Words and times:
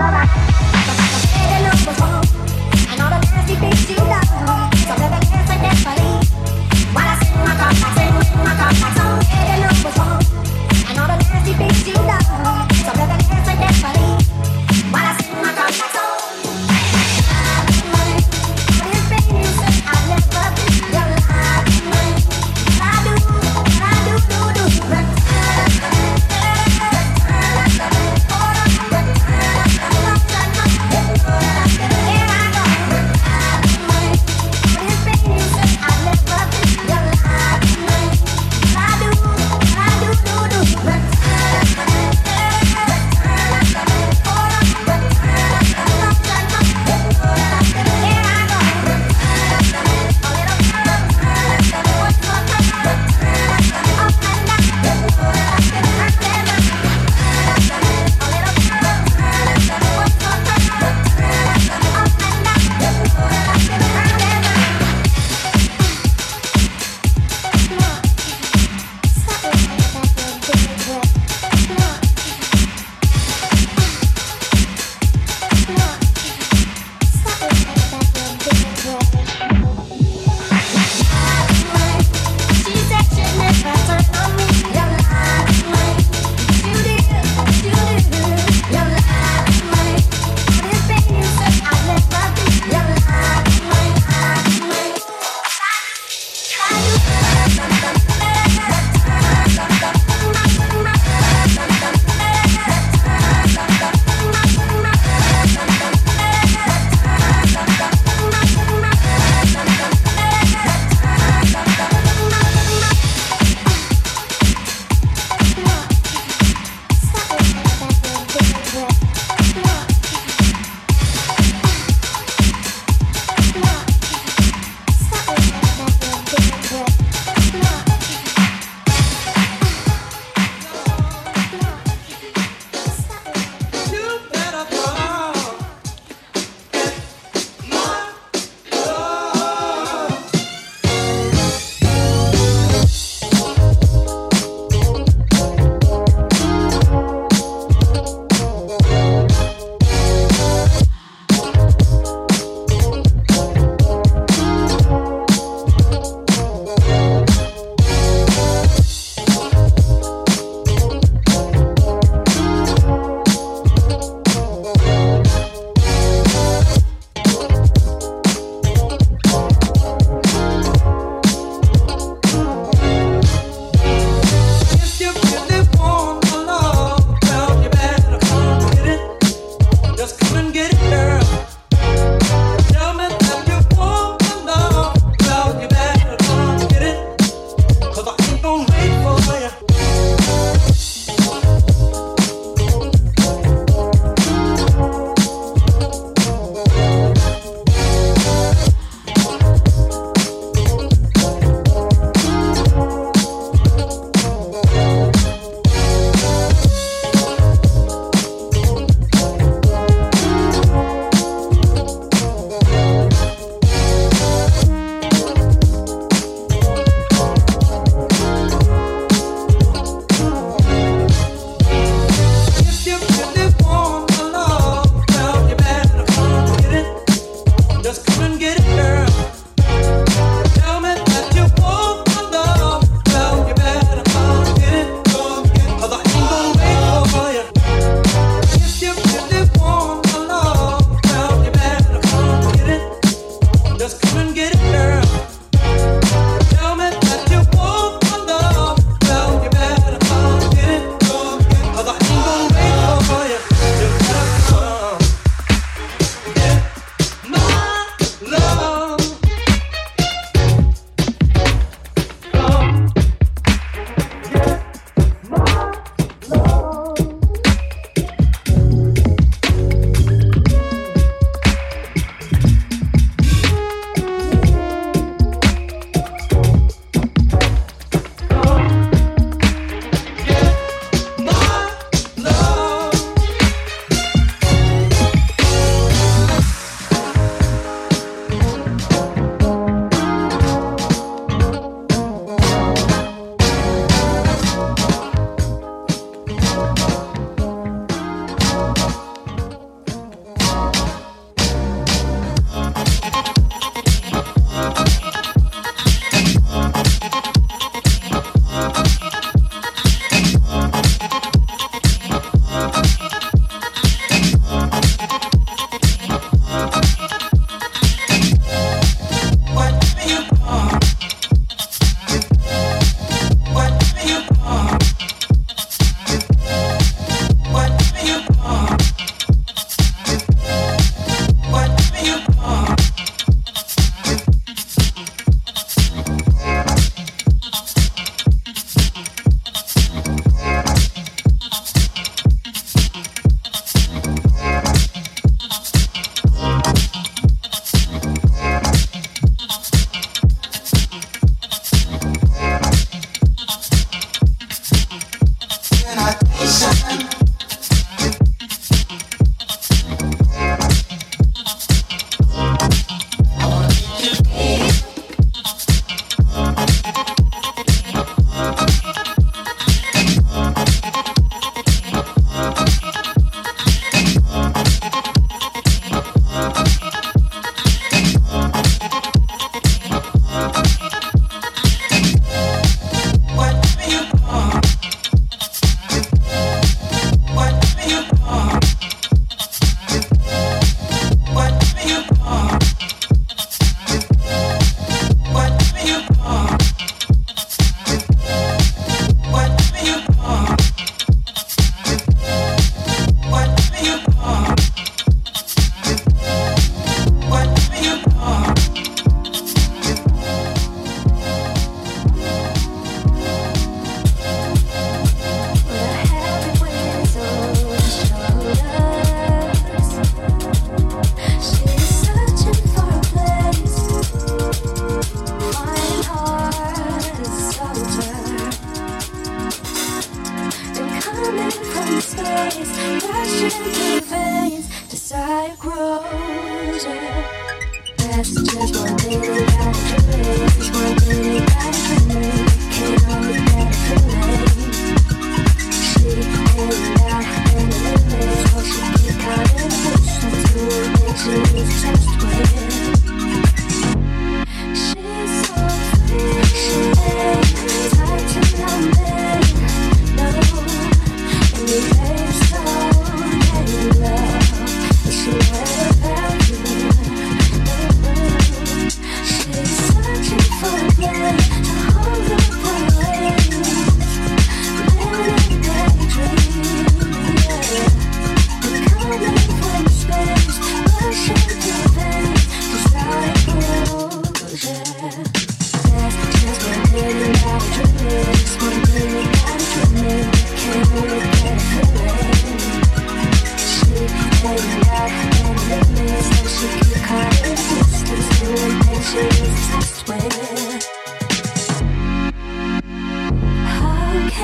Bye-bye. 0.00 0.59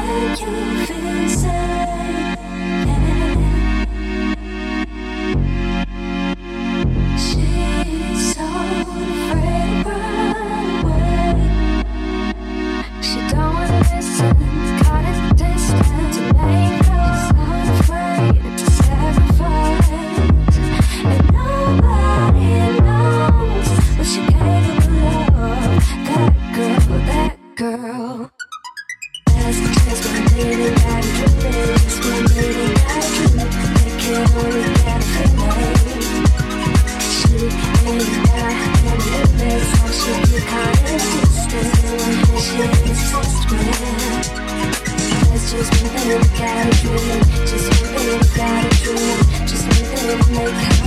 you 0.06 0.86
feel 0.86 1.28
safe. 1.28 1.75
make 50.36 50.85